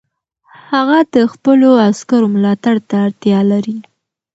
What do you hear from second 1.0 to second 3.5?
د خپلو عسکرو ملاتړ ته اړتیا